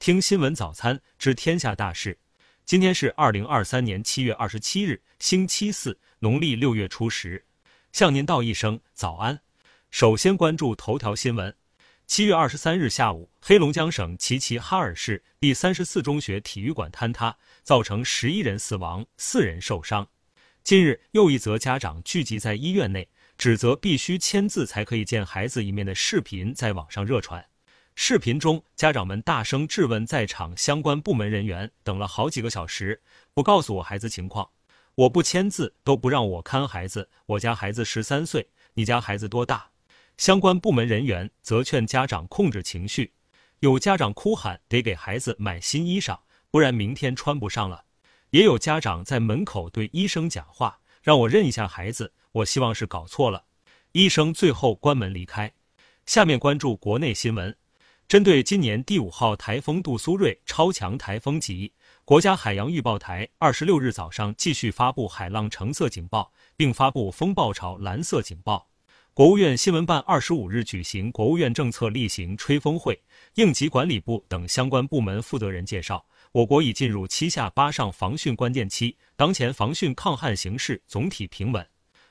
[0.00, 2.18] 听新闻早餐知天下大事。
[2.64, 7.44] 今天是二零二三年七月二十七日，星期四，农历六月初十。
[7.92, 9.38] 向您道一声早安。
[9.90, 11.54] 首先关注头条新闻。
[12.06, 20.08] 七月二十三日下午，黑龙江省齐齐哈尔市第三十四中学体育馆坍塌，造成十一人死亡，四人受伤。
[20.64, 23.06] 近日，又一则家长聚集在医院内，
[23.36, 27.49] 指责必须签字才可以见孩子一面的视频在网上热传。
[28.02, 33.02] 视频中，家长们大声质问在场相关部门人员，等了好几个小时，
[33.34, 34.48] 不告诉我孩子情况，
[34.94, 37.10] 我不签字都不让我看孩子。
[37.26, 39.68] 我家孩子十三岁，你家孩子多大？
[40.16, 43.12] 相关部门人员则劝家长控制情绪，
[43.58, 46.18] 有家长哭喊得给孩子买新衣裳，
[46.50, 47.84] 不然明天穿不上了。
[48.30, 53.44] 也有家长在门口对医生讲话，让我认一下孩子，我希望是搞错了。
[53.92, 55.52] 医生最后关门离开。
[56.06, 57.54] 下面关注国内新闻。
[58.10, 61.72] 针对今年第五号台风杜苏芮超强台风级，
[62.04, 68.66] 国家海洋预报台二十六日早上继续发布海浪橙色警报，并发布风暴潮蓝色警报。
[69.14, 73.00] 国务院新闻办二十五日举行国务院政策例行吹风会，
[73.34, 81.64] 应急管理部等相关部门负责人介绍，我国已进入七下八上防汛关键期，当前防汛抗旱形势总体平稳。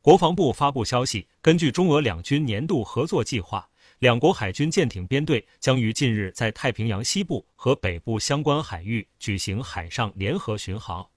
[0.00, 3.68] 国防部发布消息，根据中俄两军年度合作计划。
[4.02, 11.08] 两国海军舰艇编队将于近日在太平洋西部和北部相关海域举行海上联合巡航。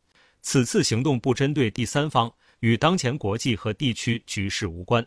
[0.43, 5.03] 此次行动不针对第三方，与当前国际和地区局势无关。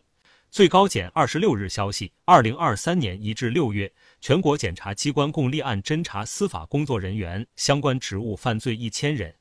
[0.51, 9.33] 最高检二十六日消息，二零二三年一至六月，全国检察机关共立案侦查司法工作人员相关职务犯罪一千人。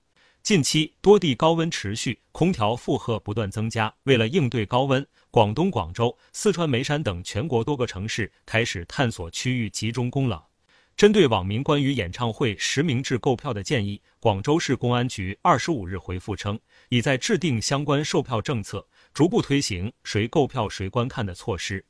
[0.47, 3.93] 近期多地高温持续，空调负荷不断增加。
[4.03, 10.41] 为了应对高温，广东广州、四川眉山等全国多个城市开始探索区域集中供冷。
[10.95, 21.83] 针对网民关于演唱会实名制购票的建议，广州市公安局二十五日回复称，已在制定相关售票政策，逐步推行谁购票谁观看的措施。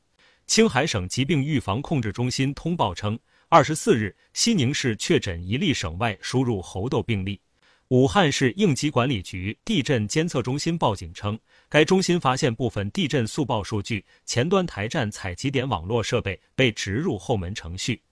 [0.48, 3.16] 青海省疾病预防控制中心通报称，
[3.48, 7.40] 二十四日，西宁市确诊一例省外输入猴痘病例。
[7.88, 11.38] 武汉市应急管理局地震监测中心报警称，
[11.70, 18.02] 该中心发现部分地震速报数据前端台站采集点网络设备被植入后门程序，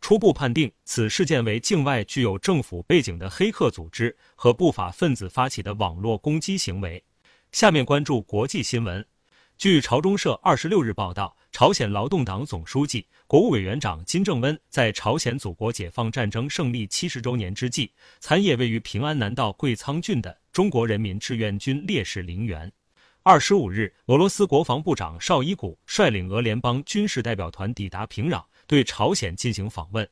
[0.00, 7.04] 初步判定此事件为境外具有政府背景的黑客组织和不法分子发起的网络攻击行为。
[7.52, 9.04] 下面关注国际新闻。
[9.58, 22.72] 据朝中社二十六日报道，朝鲜劳动党总书记、国务委员长金正恩在朝鲜祖国解放战争胜利七十周年之际，参谒位于平安南道贵仓郡的中国人民志愿军烈士陵园。
[23.24, 30.08] 二十五日，俄罗斯国防部长绍伊古率领俄联邦军事代表团抵达平壤，对朝鲜进行访问。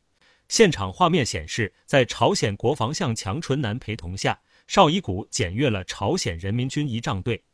[0.49, 4.37] 现场画面显示，在朝鲜国防相强纯南陪同下，
[4.67, 7.45] 绍伊古检阅了朝鲜人民军仪仗队。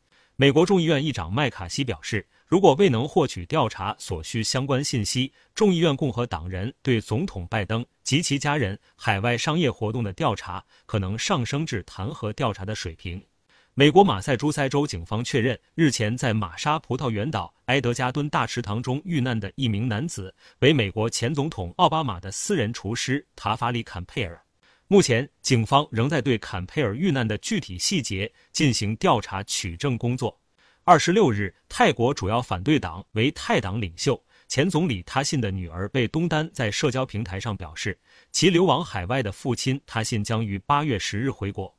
[0.41, 13.23] 美国众议院议长麦卡锡表示，如果未能获取调查所需相关信息，众议院共和党人对总统拜登及其家人海外商业活动的调查可能上升至弹劾调查的水平。
[13.75, 24.43] 美国马赛诸塞州警方确认，日前在玛莎葡萄园岛埃德加敦大池塘中遇难的一名男子为美国前总统奥巴马的私人厨师塔法里·坎佩尔。
[24.93, 30.37] 目前，警方仍在对坎佩尔遇难的具体细节进行调查取证工作。
[30.83, 37.97] 二十六日，泰国主要反对党为泰党领袖前总理他信的女儿贝东丹在社交平台上表示，
[38.33, 41.73] 其流亡海外的父亲他信将于八月十日回国。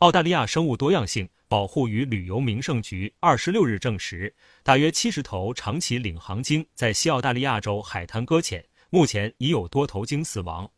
[0.00, 10.70] 澳大利亚生物多样性保护与旅游名胜局二十六日证实，大约七十头长鳍领航鲸在西澳大利亚州海滩搁浅，目前已有多头鲸死亡。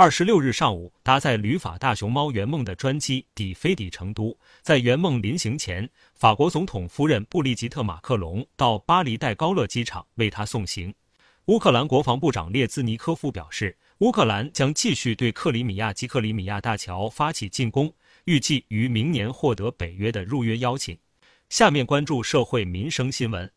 [0.00, 4.34] 二十六日上午，搭载旅法大熊猫圆梦的专机抵飞抵成都。
[4.62, 10.94] 在圆梦临行前，法国总统夫人布丽吉特·马克龙到巴黎戴高乐机场为他送行。
[11.48, 17.92] 乌克兰国防部长列兹尼科夫表示，乌克兰将继续对克里米亚及克里米亚大桥发起进攻，
[18.24, 20.96] 预计于明年获得北约的入约邀请。
[21.50, 23.52] 下面关注社会民生新闻。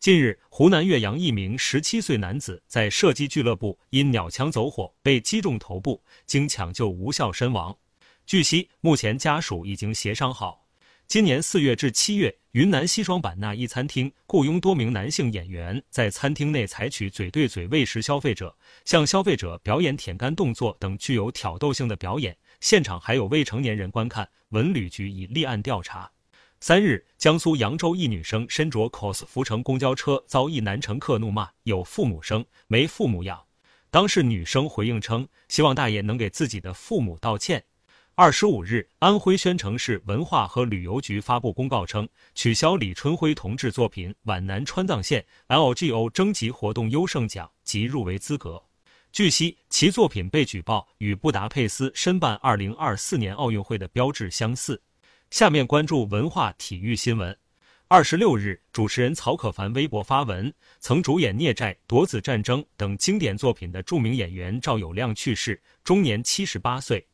[0.00, 7.76] 近日，湖南岳阳一名十七岁男子在射击俱乐部因鸟枪走火被击中头部，经抢救无效身亡。
[8.24, 10.68] 据悉，目前家属已经协商好，
[11.08, 24.28] 今年四月至七月，云南西双版纳一餐厅雇佣多名男性演员在餐厅内采取嘴对嘴喂食消费者，向消费者表演舔干动作等具有挑逗性的表演，现场还有未成年人观看。
[24.50, 26.08] 文旅局已立案调查。
[26.60, 33.40] 三日，江苏扬州一女生身着 cos 服乘公交车，遭一男乘客怒骂：“有父母生，没父母养。”
[33.90, 37.64] 当事女生回应称，希望大爷能给自己的父母道歉。
[38.16, 45.24] 二十五日，安徽宣城市文化和旅游局发布公告称，取消李春辉同志作品《皖南川藏线》
[45.56, 48.60] LGO 征集活动优胜奖及入围资格。
[49.12, 54.82] 据悉，其作品被举报与布达佩斯申办二零二四年奥运会的标志相似。
[55.30, 57.36] 下面关注文化体育新闻。
[57.86, 67.06] 二十六日，主持人曹可凡微博发文，曾主演《孽债》《夺子战争》等经典作品的著名演员赵友亮去世，终年七十八岁。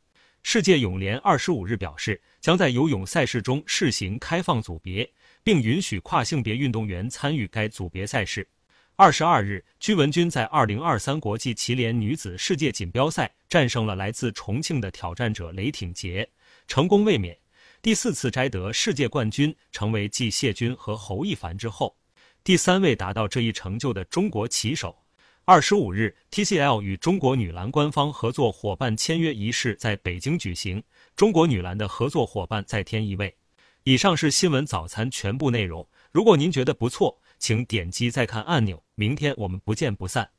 [0.45, 5.09] 世界泳联二十五日表示，将在游泳赛事中试行开放组别，
[5.43, 8.47] 并允许跨性别运动员参与该组别赛事。
[8.95, 16.29] 二十二日，鞠文君在二零二三国际棋联女子世界锦标赛战胜了来自重庆的挑战者雷挺杰，
[16.69, 17.37] 成功卫冕，
[17.85, 21.95] 第四次摘得世界冠军，成为继谢军和侯亦凡之后
[22.43, 24.97] 第三位达到这一成就的中国棋手。
[25.45, 30.83] 二十五日，TCL 与中国女篮官方合作伙伴签约仪式在北京举行，
[31.15, 33.37] 中国女篮的合作伙伴再添一位。
[33.83, 35.87] 以上是新闻早餐全部内容。
[36.11, 38.83] 如果您觉得不错，请点击再看按钮。
[38.95, 40.31] 明天我们不见不散。